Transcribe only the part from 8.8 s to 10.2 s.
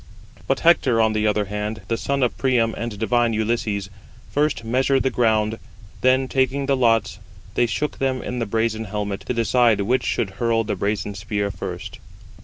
helmet, [to decide] which